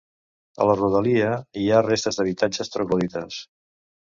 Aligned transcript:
A 0.63 0.65
la 0.69 0.75
rodalia 0.77 1.27
hi 1.65 1.67
ha 1.75 1.83
restes 1.89 2.19
d'habitatges 2.21 2.73
troglodites. 2.77 3.39